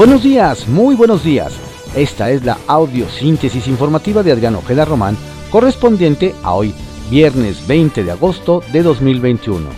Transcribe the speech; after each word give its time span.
Buenos 0.00 0.22
días, 0.22 0.66
muy 0.66 0.94
buenos 0.94 1.22
días. 1.24 1.52
Esta 1.94 2.30
es 2.30 2.42
la 2.42 2.56
audiosíntesis 2.66 3.68
informativa 3.68 4.22
de 4.22 4.32
Adrián 4.32 4.54
Ojeda 4.54 4.86
Román, 4.86 5.14
correspondiente 5.50 6.34
a 6.42 6.54
hoy, 6.54 6.72
viernes 7.10 7.66
20 7.66 8.04
de 8.04 8.10
agosto 8.10 8.62
de 8.72 8.82
2021. 8.82 9.68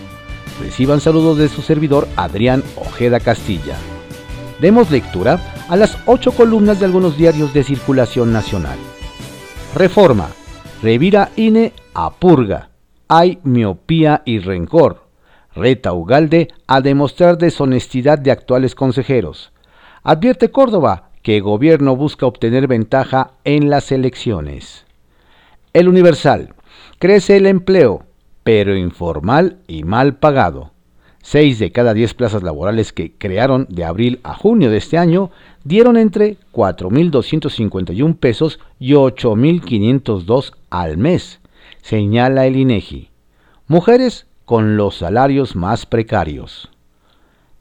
Reciban 0.60 1.00
saludos 1.00 1.38
de 1.38 1.48
su 1.48 1.60
servidor 1.60 2.06
Adrián 2.14 2.62
Ojeda 2.76 3.18
Castilla. 3.18 3.76
Demos 4.60 4.92
lectura 4.92 5.40
a 5.68 5.74
las 5.74 5.98
ocho 6.06 6.30
columnas 6.30 6.78
de 6.78 6.86
algunos 6.86 7.16
diarios 7.16 7.52
de 7.52 7.64
circulación 7.64 8.32
nacional. 8.32 8.78
Reforma. 9.74 10.28
Revira 10.84 11.32
INE 11.34 11.72
a 11.94 12.12
purga. 12.12 12.70
Hay 13.08 13.40
miopía 13.42 14.22
y 14.24 14.38
rencor. 14.38 15.02
Reta 15.52 15.92
Ugalde 15.92 16.46
a 16.68 16.80
demostrar 16.80 17.38
deshonestidad 17.38 18.20
de 18.20 18.30
actuales 18.30 18.76
consejeros. 18.76 19.51
Advierte 20.04 20.50
Córdoba 20.50 21.10
que 21.22 21.38
gobierno 21.38 21.94
busca 21.94 22.26
obtener 22.26 22.66
ventaja 22.66 23.34
en 23.44 23.70
las 23.70 23.92
elecciones. 23.92 24.84
El 25.72 25.88
Universal. 25.88 26.54
Crece 26.98 27.36
el 27.36 27.46
empleo, 27.46 28.02
pero 28.42 28.76
informal 28.76 29.58
y 29.68 29.84
mal 29.84 30.16
pagado. 30.16 30.72
Seis 31.22 31.60
de 31.60 31.70
cada 31.70 31.94
diez 31.94 32.14
plazas 32.14 32.42
laborales 32.42 32.92
que 32.92 33.12
crearon 33.16 33.68
de 33.70 33.84
abril 33.84 34.18
a 34.24 34.34
junio 34.34 34.70
de 34.70 34.78
este 34.78 34.98
año 34.98 35.30
dieron 35.62 35.96
entre 35.96 36.36
4.251 36.52 38.16
pesos 38.16 38.58
y 38.80 38.94
8.502 38.94 40.54
al 40.70 40.96
mes, 40.96 41.38
señala 41.80 42.46
el 42.46 42.56
INEGI. 42.56 43.10
Mujeres 43.68 44.26
con 44.46 44.76
los 44.76 44.96
salarios 44.96 45.54
más 45.54 45.86
precarios. 45.86 46.70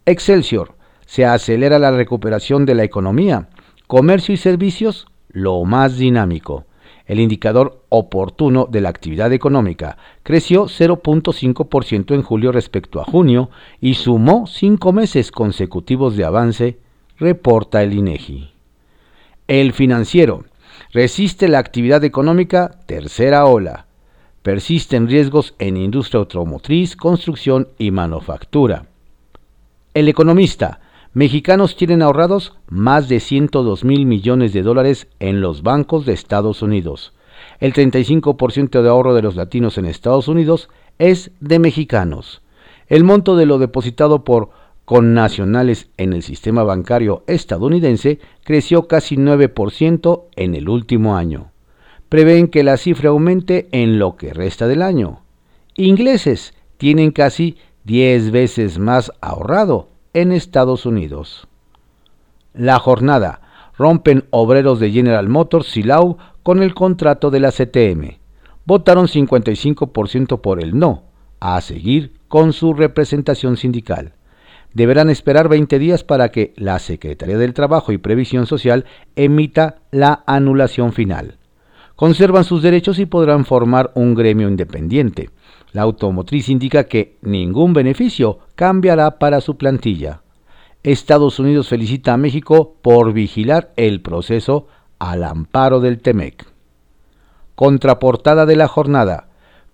Excelsior 0.08 0.81
se 1.12 1.26
acelera 1.26 1.78
la 1.78 1.92
recuperación 1.92 2.66
de 2.66 2.73
la 2.73 2.86
economía, 2.86 3.50
comercio 3.86 4.34
y 4.34 4.38
servicios 4.38 5.08
lo 5.28 5.62
más 5.66 5.98
dinámico. 5.98 6.64
El 7.06 7.20
indicador 7.20 7.84
oportuno 7.90 8.66
de 8.72 8.80
la 8.80 8.88
actividad 8.88 9.34
económica 9.34 9.98
creció 10.23 10.68
0.5% 10.68 12.16
en 12.16 12.22
julio 12.22 12.53
respecto 12.53 13.02
a 13.02 13.03
junio 13.03 13.50
y 13.81 13.95
sumó 13.95 14.48
cinco 14.48 14.94
meses 14.94 15.34
consecutivos 15.34 16.16
de 16.16 16.23
avance, 16.23 16.80
reporta 17.18 17.84
el 17.84 17.92
INEGI. 17.92 18.53
El 19.50 19.73
financiero 19.73 20.46
resiste 20.94 21.50
la 21.50 21.59
actividad 21.59 22.06
económica 22.06 22.80
tercera 22.86 23.46
ola. 23.48 23.86
Persisten 24.44 25.09
riesgos 25.09 25.56
en 25.59 25.75
industria 25.75 26.20
automotriz, 26.20 26.96
construcción 26.96 27.68
y 27.78 27.92
manufactura. 27.92 28.86
El 29.94 30.08
economista 30.08 30.80
mexicanos 31.14 31.76
tienen 31.76 32.02
ahorrados 32.02 32.54
más 32.67 33.09
de 33.09 33.20
102 33.20 33.84
mil 33.84 34.06
millones 34.06 34.54
de 34.54 34.62
dólares 34.62 35.08
en 35.20 35.42
los 35.42 35.62
bancos 35.62 36.06
de 36.06 36.14
Estados 36.14 36.62
Unidos. 36.62 37.14
El 37.59 37.73
35% 37.73 38.81
de 38.81 38.90
ahorro 38.90 39.14
de 39.14 39.22
los 39.22 39.36
latinos 39.36 39.78
en 39.78 39.86
Estados 39.86 40.28
Unidos 40.28 40.70
es 41.00 41.31
de 41.40 41.59
mexicanos. 41.59 42.42
El 42.88 43.03
monto 43.03 43.36
de 43.36 43.45
lo 43.45 43.58
depositado 43.58 44.23
por 44.23 44.50
connacionales 44.86 45.90
en 45.98 46.14
el 46.14 46.23
sistema 46.23 46.64
bancario 46.64 47.23
estadounidense 47.28 48.20
creció 48.44 48.88
casi 48.88 49.16
9% 49.16 50.23
en 50.36 50.56
el 50.56 50.70
último 50.70 51.16
año. 51.16 51.52
Prevén 52.09 52.48
que 52.48 52.64
la 52.64 52.78
cifra 52.78 53.09
aumente 53.09 53.70
en 53.72 54.00
lo 54.00 54.16
que 54.18 54.34
resta 54.34 54.68
del 54.68 54.81
año. 54.81 55.23
Ingleses 55.75 56.53
tienen 56.78 57.12
casi 57.12 57.58
10 57.86 58.31
veces 58.31 58.80
más 58.80 59.12
ahorrado 59.22 59.92
en 60.14 60.31
Estados 60.31 60.86
Unidos. 60.86 61.48
La 62.54 62.80
jornada. 62.80 63.41
Rompen 63.78 64.25
obreros 64.30 64.80
de 64.80 64.91
General 64.91 65.28
Motors 65.28 65.68
Silao 65.68 66.18
con 66.44 66.62
el 66.62 66.74
contrato 66.74 67.31
de 67.31 67.40
la 67.40 67.52
CTM. 67.52 68.19
Votaron 68.66 69.08
55% 69.08 70.41
por 70.41 70.62
el 70.62 70.78
no, 70.78 71.03
a 71.40 71.59
seguir 71.62 72.13
con 72.28 72.53
su 72.53 72.74
representación 72.74 73.58
sindical. 73.58 74.13
Deberán 74.74 75.09
esperar 75.09 75.50
20 75.50 75.80
días 75.80 76.03
para 76.03 76.30
que 76.30 76.53
la 76.56 76.80
Secretaría 76.80 77.38
del 77.38 77.53
Trabajo 77.53 77.91
y 77.91 77.97
Previsión 77.97 78.46
Social 78.46 78.86
emita 79.16 79.78
la 79.91 80.24
anulación 80.28 80.94
final. 80.94 81.38
Conservan 81.96 82.44
sus 82.44 82.62
derechos 82.62 83.00
y 83.00 83.06
podrán 83.06 83.46
formar 83.46 83.91
un 83.96 84.16
gremio 84.16 84.47
independiente. 84.47 85.30
La 85.74 85.84
automotriz 85.84 86.50
indica 86.50 86.86
que 86.86 87.18
ningún 87.22 87.74
beneficio 87.74 88.40
cambiará 88.62 89.18
para 89.18 89.42
su 89.42 89.58
plantilla. 89.58 90.22
Estados 90.84 91.40
Unidos 91.40 91.68
felicita 91.68 92.14
a 92.14 92.18
México 92.18 92.76
por 92.84 93.12
vigilar 93.12 93.74
el 93.76 94.04
proceso 94.04 94.68
al 95.00 95.24
amparo 95.24 95.80
del 95.80 96.00
TEMEC. 96.00 96.46
Contraportada 97.56 98.46
de 98.46 98.56
la 98.56 98.68
jornada. 98.68 99.30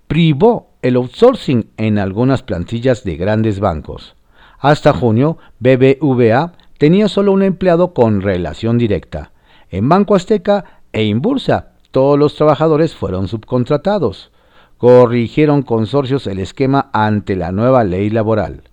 Privó 0.07 0.69
el 0.81 0.95
outsourcing 0.95 1.69
en 1.75 1.99
algunas 1.99 2.43
plantillas 2.43 3.03
de 3.03 3.17
grandes 3.17 3.59
bancos. 3.59 4.15
Hasta 4.57 4.93
junio, 4.93 5.37
BBVA 5.59 6.53
tenía 6.77 7.09
solo 7.09 7.33
un 7.33 7.43
empleado 7.43 7.93
con 7.93 8.21
relación 8.21 8.77
directa. 8.77 9.33
En 9.69 9.89
Banco 9.89 10.15
Azteca 10.15 10.79
e 10.93 11.03
Inbursa, 11.03 11.73
todos 11.91 12.17
los 12.17 12.35
trabajadores 12.35 12.95
fueron 12.95 13.27
subcontratados 13.27 14.31
corrigieron 14.77 15.63
consorcios 15.63 16.27
el 16.27 16.39
esquema 16.39 16.89
ante 16.93 17.35
la 17.35 17.51
nueva 17.51 17.83
ley 17.83 18.09
laboral. 18.09 18.66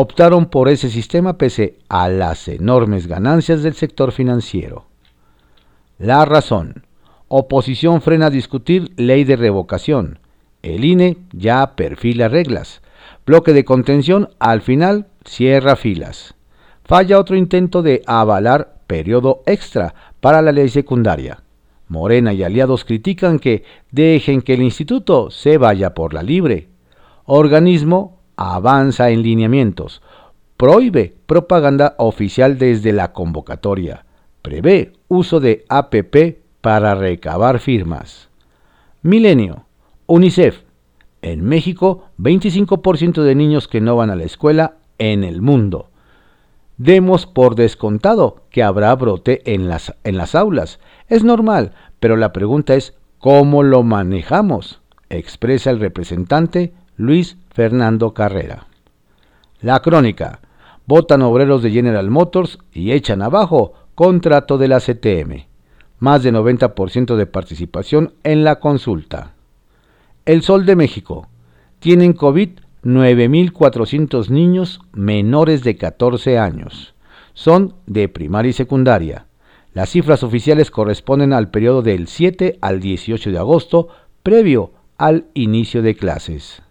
Optaron 0.00 0.46
por 0.46 0.68
ese 0.68 0.90
sistema 0.90 1.38
pese 1.38 1.80
a 1.88 2.08
las 2.08 2.46
enormes 2.46 3.08
ganancias 3.08 3.64
del 3.64 3.74
sector 3.74 4.12
financiero. 4.12 4.84
La 5.98 6.24
razón. 6.24 6.86
Oposición 7.26 8.00
frena 8.00 8.30
discutir 8.30 8.92
ley 8.94 9.24
de 9.24 9.34
revocación. 9.34 10.20
El 10.62 10.84
INE 10.84 11.16
ya 11.32 11.74
perfila 11.74 12.28
reglas. 12.28 12.80
Bloque 13.26 13.52
de 13.52 13.64
contención 13.64 14.30
al 14.38 14.62
final 14.62 15.08
cierra 15.24 15.74
filas. 15.74 16.36
Falla 16.84 17.18
otro 17.18 17.34
intento 17.34 17.82
de 17.82 18.02
avalar 18.06 18.76
periodo 18.86 19.42
extra 19.46 19.96
para 20.20 20.42
la 20.42 20.52
ley 20.52 20.68
secundaria. 20.68 21.42
Morena 21.88 22.32
y 22.32 22.44
aliados 22.44 22.84
critican 22.84 23.40
que 23.40 23.64
dejen 23.90 24.42
que 24.42 24.54
el 24.54 24.62
instituto 24.62 25.32
se 25.32 25.58
vaya 25.58 25.92
por 25.92 26.14
la 26.14 26.22
libre. 26.22 26.68
Organismo 27.24 28.17
avanza 28.38 29.10
en 29.10 29.22
lineamientos. 29.22 30.00
Prohíbe 30.56 31.14
propaganda 31.26 31.94
oficial 31.98 32.56
desde 32.56 32.92
la 32.92 33.12
convocatoria. 33.12 34.06
Prevé 34.42 34.92
uso 35.08 35.40
de 35.40 35.64
APP 35.68 36.38
para 36.60 36.94
recabar 36.94 37.58
firmas. 37.58 38.28
Milenio. 39.02 39.64
UNICEF. 40.06 40.62
En 41.20 41.44
México, 41.44 42.04
25% 42.18 43.22
de 43.22 43.34
niños 43.34 43.66
que 43.66 43.80
no 43.80 43.96
van 43.96 44.10
a 44.10 44.16
la 44.16 44.24
escuela 44.24 44.76
en 44.98 45.24
el 45.24 45.42
mundo. 45.42 45.90
Demos 46.76 47.26
por 47.26 47.56
descontado 47.56 48.44
que 48.50 48.62
habrá 48.62 48.94
brote 48.94 49.52
en 49.52 49.68
las, 49.68 49.94
en 50.04 50.16
las 50.16 50.36
aulas. 50.36 50.78
Es 51.08 51.24
normal, 51.24 51.72
pero 51.98 52.16
la 52.16 52.32
pregunta 52.32 52.76
es 52.76 52.94
¿cómo 53.18 53.64
lo 53.64 53.82
manejamos? 53.82 54.80
expresa 55.10 55.70
el 55.70 55.80
representante 55.80 56.72
Luis 56.96 57.38
Fernando 57.58 58.14
Carrera. 58.14 58.68
La 59.62 59.80
crónica. 59.80 60.38
Votan 60.86 61.22
obreros 61.22 61.60
de 61.60 61.72
General 61.72 62.08
Motors 62.08 62.60
y 62.72 62.92
echan 62.92 63.20
abajo 63.20 63.72
contrato 63.96 64.58
de 64.58 64.68
la 64.68 64.78
CTM. 64.78 65.48
Más 65.98 66.22
de 66.22 66.32
90% 66.32 67.16
de 67.16 67.26
participación 67.26 68.14
en 68.22 68.44
la 68.44 68.60
consulta. 68.60 69.34
El 70.24 70.42
Sol 70.42 70.66
de 70.66 70.76
México. 70.76 71.26
Tienen 71.80 72.12
COVID 72.12 72.60
9.400 72.84 74.28
niños 74.28 74.80
menores 74.92 75.64
de 75.64 75.76
14 75.76 76.38
años. 76.38 76.94
Son 77.34 77.74
de 77.86 78.08
primaria 78.08 78.50
y 78.50 78.52
secundaria. 78.52 79.26
Las 79.74 79.90
cifras 79.90 80.22
oficiales 80.22 80.70
corresponden 80.70 81.32
al 81.32 81.50
periodo 81.50 81.82
del 81.82 82.06
7 82.06 82.58
al 82.60 82.78
18 82.78 83.32
de 83.32 83.38
agosto, 83.38 83.88
previo 84.22 84.70
al 84.96 85.24
inicio 85.34 85.82
de 85.82 85.96
clases. 85.96 86.62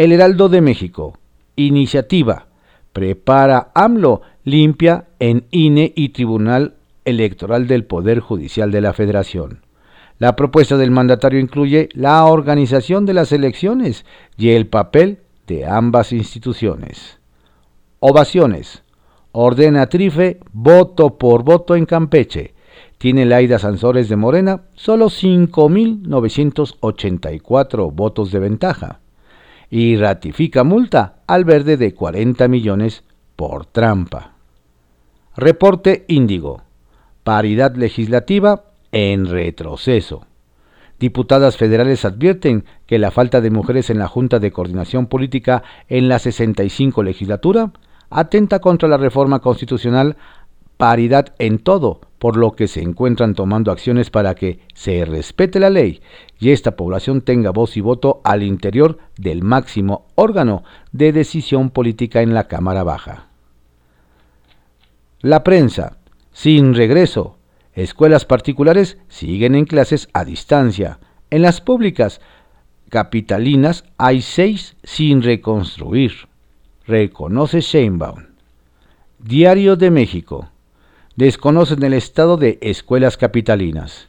El 0.00 0.12
Heraldo 0.12 0.48
de 0.48 0.62
México. 0.62 1.18
Iniciativa. 1.56 2.46
Prepara 2.94 3.70
AMLO 3.74 4.22
limpia 4.44 5.08
en 5.18 5.44
INE 5.50 5.92
y 5.94 6.08
Tribunal 6.08 6.76
Electoral 7.04 7.66
del 7.66 7.84
Poder 7.84 8.20
Judicial 8.20 8.70
de 8.70 8.80
la 8.80 8.94
Federación. 8.94 9.60
La 10.18 10.36
propuesta 10.36 10.78
del 10.78 10.90
mandatario 10.90 11.38
incluye 11.38 11.90
la 11.92 12.24
organización 12.24 13.04
de 13.04 13.12
las 13.12 13.30
elecciones 13.30 14.06
y 14.38 14.52
el 14.52 14.68
papel 14.68 15.18
de 15.46 15.66
ambas 15.66 16.14
instituciones. 16.14 17.18
Ovaciones. 17.98 18.82
Ordena 19.32 19.88
Trife 19.88 20.40
voto 20.54 21.18
por 21.18 21.44
voto 21.44 21.76
en 21.76 21.84
Campeche. 21.84 22.54
Tiene 22.96 23.26
Laida 23.26 23.58
Sansores 23.58 24.08
de 24.08 24.16
Morena 24.16 24.62
solo 24.72 25.10
5.984 25.10 27.92
votos 27.92 28.32
de 28.32 28.38
ventaja. 28.38 29.00
Y 29.70 29.96
ratifica 29.96 30.64
multa 30.64 31.22
al 31.26 31.44
verde 31.44 31.76
de 31.76 31.94
40 31.94 32.48
millones 32.48 33.04
por 33.36 33.66
trampa. 33.66 34.32
Reporte 35.36 36.04
Índigo. 36.08 36.62
Paridad 37.22 37.76
legislativa 37.76 38.64
en 38.90 39.26
retroceso. 39.26 40.26
Diputadas 40.98 41.56
federales 41.56 42.04
advierten 42.04 42.64
que 42.86 42.98
la 42.98 43.10
falta 43.10 43.40
de 43.40 43.50
mujeres 43.50 43.88
en 43.88 43.98
la 43.98 44.08
Junta 44.08 44.38
de 44.38 44.50
Coordinación 44.50 45.06
Política 45.06 45.62
en 45.88 46.08
la 46.08 46.18
65 46.18 47.02
legislatura 47.02 47.72
atenta 48.10 48.58
contra 48.58 48.88
la 48.88 48.98
reforma 48.98 49.38
constitucional 49.38 50.16
paridad 50.76 51.34
en 51.38 51.58
todo, 51.58 52.00
por 52.20 52.36
lo 52.36 52.52
que 52.52 52.68
se 52.68 52.82
encuentran 52.82 53.34
tomando 53.34 53.72
acciones 53.72 54.10
para 54.10 54.34
que 54.34 54.60
se 54.74 55.06
respete 55.06 55.58
la 55.58 55.70
ley 55.70 56.02
y 56.38 56.50
esta 56.50 56.76
población 56.76 57.22
tenga 57.22 57.50
voz 57.50 57.78
y 57.78 57.80
voto 57.80 58.20
al 58.24 58.42
interior 58.42 58.98
del 59.16 59.42
máximo 59.42 60.06
órgano 60.16 60.62
de 60.92 61.12
decisión 61.12 61.70
política 61.70 62.20
en 62.20 62.34
la 62.34 62.46
Cámara 62.46 62.84
Baja. 62.84 63.28
La 65.22 65.42
prensa, 65.42 65.96
sin 66.30 66.74
regreso. 66.74 67.38
Escuelas 67.72 68.26
particulares 68.26 68.98
siguen 69.08 69.54
en 69.54 69.64
clases 69.64 70.10
a 70.12 70.26
distancia. 70.26 70.98
En 71.30 71.40
las 71.40 71.62
públicas 71.62 72.20
capitalinas 72.90 73.84
hay 73.96 74.20
seis 74.20 74.76
sin 74.82 75.22
reconstruir. 75.22 76.12
Reconoce 76.86 77.62
Sheinbaum. 77.62 78.26
Diario 79.18 79.76
de 79.76 79.90
México 79.90 80.50
desconocen 81.26 81.82
el 81.82 81.92
estado 81.92 82.38
de 82.38 82.58
escuelas 82.62 83.18
capitalinas. 83.18 84.08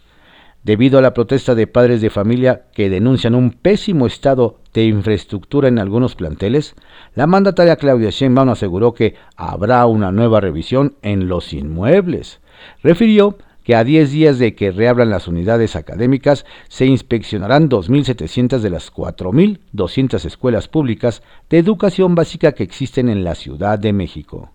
Debido 0.63 0.98
a 0.98 1.02
la 1.02 1.13
protesta 1.13 1.56
de 1.56 1.68
padres 1.68 2.00
de 2.00 2.10
familia 2.10 2.68
que 2.74 2.90
denuncian 2.90 3.36
un 3.36 3.52
pésimo 3.52 4.06
estado 4.06 4.60
de 4.74 4.86
infraestructura 4.86 5.68
en 5.68 5.78
algunos 5.78 6.16
planteles, 6.16 6.74
la 7.13 7.28
mandataria 7.28 7.75
Claudia 7.75 8.12
Sheinbaum 8.12 8.50
aseguró 8.50 8.94
que 8.94 9.16
habrá 9.36 9.86
una 9.88 10.13
nueva 10.13 10.40
revisión 10.40 10.96
en 11.02 11.28
los 11.28 11.52
inmuebles. 11.52 12.40
Refirió 12.81 13.38
que 13.66 13.75
a 13.75 13.84
10 13.84 14.12
días 14.12 14.40
de 14.40 14.56
que 14.56 14.72
reabran 14.72 15.10
las 15.10 15.28
unidades 15.28 15.75
académicas 15.75 16.46
se 16.69 16.86
inspeccionarán 16.86 17.69
2.700 17.69 18.60
de 18.60 18.69
las 18.69 18.94
4.200 18.94 20.24
escuelas 20.24 20.69
públicas 20.69 21.24
de 21.50 21.58
educación 21.58 22.16
básica 22.16 22.54
que 22.54 22.63
existen 22.63 23.10
en 23.10 23.25
la 23.25 23.36
Ciudad 23.36 23.78
de 23.78 23.92
México. 23.92 24.52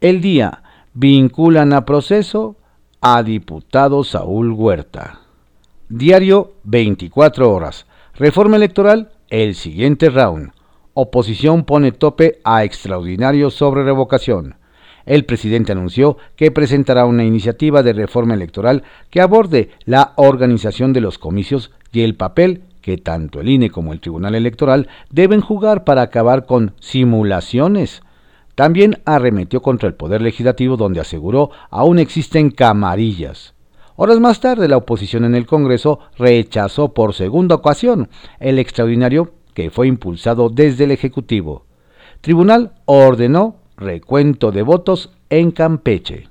El 0.00 0.20
día 0.20 0.63
vinculan 0.94 1.72
a 1.72 1.84
proceso 1.84 2.56
a 3.00 3.22
diputado 3.24 4.04
Saúl 4.04 4.52
Huerta. 4.52 5.20
Diario 5.88 6.52
24 6.62 7.52
horas. 7.52 7.86
Reforma 8.14 8.56
electoral, 8.56 9.10
el 9.28 9.56
siguiente 9.56 10.08
round. 10.08 10.52
Oposición 10.94 11.64
pone 11.64 11.90
tope 11.90 12.38
a 12.44 12.62
extraordinario 12.62 13.50
sobre 13.50 13.82
revocación. 13.82 14.54
El 15.04 15.24
presidente 15.24 15.72
anunció 15.72 16.16
que 16.36 16.52
presentará 16.52 17.04
una 17.06 17.24
iniciativa 17.24 17.82
de 17.82 17.92
reforma 17.92 18.34
electoral 18.34 18.84
que 19.10 19.20
aborde 19.20 19.70
la 19.84 20.12
organización 20.14 20.92
de 20.92 21.00
los 21.00 21.18
comicios 21.18 21.72
y 21.92 22.02
el 22.02 22.14
papel 22.14 22.62
que 22.80 22.96
tanto 22.96 23.40
el 23.40 23.48
INE 23.48 23.70
como 23.70 23.92
el 23.92 24.00
Tribunal 24.00 24.36
Electoral 24.36 24.88
deben 25.10 25.40
jugar 25.40 25.84
para 25.84 26.02
acabar 26.02 26.46
con 26.46 26.74
simulaciones 26.80 28.02
también 28.54 29.00
arremetió 29.04 29.62
contra 29.62 29.88
el 29.88 29.94
Poder 29.94 30.22
Legislativo 30.22 30.76
donde 30.76 31.00
aseguró 31.00 31.50
aún 31.70 31.98
existen 31.98 32.50
camarillas. 32.50 33.54
Horas 33.96 34.18
más 34.20 34.40
tarde 34.40 34.68
la 34.68 34.76
oposición 34.76 35.24
en 35.24 35.34
el 35.34 35.46
Congreso 35.46 36.00
rechazó 36.18 36.92
por 36.94 37.14
segunda 37.14 37.54
ocasión 37.54 38.08
el 38.40 38.58
extraordinario 38.58 39.32
que 39.54 39.70
fue 39.70 39.86
impulsado 39.86 40.48
desde 40.48 40.84
el 40.84 40.90
Ejecutivo. 40.90 41.64
Tribunal 42.20 42.72
ordenó 42.86 43.56
recuento 43.76 44.50
de 44.50 44.62
votos 44.62 45.10
en 45.30 45.50
Campeche. 45.50 46.28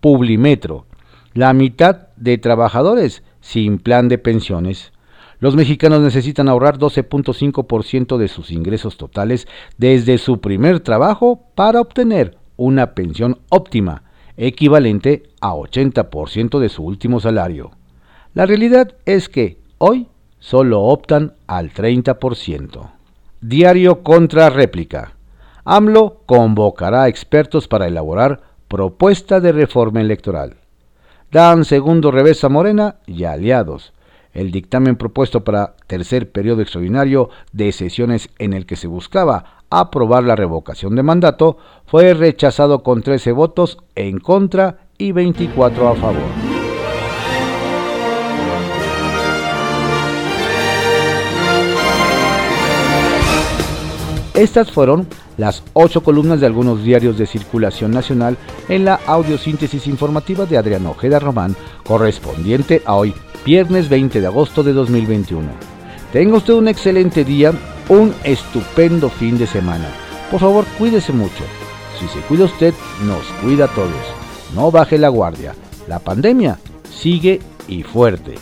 Publimetro. 0.00 0.86
La 1.34 1.52
mitad 1.52 2.08
de 2.16 2.38
trabajadores 2.38 3.22
sin 3.40 3.78
plan 3.78 4.08
de 4.08 4.18
pensiones. 4.18 4.92
Los 5.40 5.54
mexicanos 5.54 6.00
necesitan 6.00 6.48
ahorrar 6.48 6.78
12.5% 6.78 8.16
de 8.16 8.28
sus 8.28 8.50
ingresos 8.50 8.96
totales 8.96 9.46
desde 9.76 10.18
su 10.18 10.40
primer 10.40 10.80
trabajo 10.80 11.44
para 11.54 11.80
obtener 11.80 12.36
una 12.56 12.94
pensión 12.94 13.38
óptima, 13.48 14.02
equivalente 14.36 15.30
a 15.40 15.52
80% 15.54 16.58
de 16.58 16.68
su 16.68 16.82
último 16.82 17.20
salario. 17.20 17.70
La 18.34 18.46
realidad 18.46 18.96
es 19.04 19.28
que 19.28 19.58
hoy 19.78 20.08
solo 20.40 20.82
optan 20.82 21.34
al 21.46 21.72
30%. 21.72 22.90
Diario 23.40 24.02
contra 24.02 24.50
réplica. 24.50 25.12
AMLO 25.64 26.22
convocará 26.26 27.04
a 27.04 27.08
expertos 27.08 27.68
para 27.68 27.86
elaborar 27.86 28.40
propuesta 28.66 29.40
de 29.40 29.52
reforma 29.52 30.00
electoral. 30.00 30.56
Dan 31.30 31.64
segundo 31.64 32.10
revés 32.10 32.42
a 32.42 32.48
Morena 32.48 32.96
y 33.06 33.24
aliados 33.24 33.92
el 34.32 34.50
dictamen 34.50 34.96
propuesto 34.96 35.44
para 35.44 35.74
tercer 35.86 36.30
periodo 36.30 36.62
extraordinario 36.62 37.30
de 37.52 37.72
sesiones 37.72 38.30
en 38.38 38.52
el 38.52 38.66
que 38.66 38.76
se 38.76 38.86
buscaba 38.86 39.64
aprobar 39.70 40.24
la 40.24 40.36
revocación 40.36 40.96
de 40.96 41.02
mandato 41.02 41.58
fue 41.86 42.14
rechazado 42.14 42.82
con 42.82 43.02
13 43.02 43.32
votos 43.32 43.78
en 43.94 44.18
contra 44.18 44.78
y 44.96 45.12
24 45.12 45.88
a 45.88 45.94
favor. 45.94 46.48
Estas 54.34 54.70
fueron 54.70 55.08
las 55.36 55.64
ocho 55.72 56.04
columnas 56.04 56.38
de 56.38 56.46
algunos 56.46 56.84
diarios 56.84 57.18
de 57.18 57.26
circulación 57.26 57.90
nacional 57.90 58.36
en 58.68 58.84
la 58.84 59.00
audiosíntesis 59.06 59.88
informativa 59.88 60.46
de 60.46 60.58
Adriano 60.58 60.90
Ojeda 60.92 61.18
Román, 61.18 61.56
correspondiente 61.84 62.82
a 62.84 62.94
hoy, 62.94 63.14
viernes 63.48 63.88
20 63.88 64.20
de 64.20 64.26
agosto 64.26 64.62
de 64.62 64.74
2021. 64.74 65.48
Tenga 66.12 66.36
usted 66.36 66.52
un 66.52 66.68
excelente 66.68 67.24
día, 67.24 67.54
un 67.88 68.14
estupendo 68.22 69.08
fin 69.08 69.38
de 69.38 69.46
semana. 69.46 69.88
Por 70.30 70.38
favor, 70.38 70.66
cuídese 70.76 71.14
mucho. 71.14 71.44
Si 71.98 72.06
se 72.08 72.20
cuida 72.26 72.44
usted, 72.44 72.74
nos 73.06 73.24
cuida 73.42 73.64
a 73.64 73.68
todos. 73.68 74.04
No 74.54 74.70
baje 74.70 74.98
la 74.98 75.08
guardia. 75.08 75.54
La 75.86 75.98
pandemia 75.98 76.58
sigue 76.94 77.40
y 77.66 77.84
fuerte. 77.84 78.34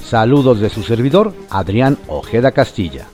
Saludos 0.00 0.60
de 0.60 0.70
su 0.70 0.84
servidor, 0.84 1.34
Adrián 1.50 1.98
Ojeda 2.06 2.52
Castilla. 2.52 3.08